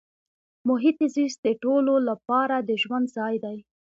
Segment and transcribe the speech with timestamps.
[0.67, 3.57] محیط زیست د ټولو لپاره د ژوند ځای دی.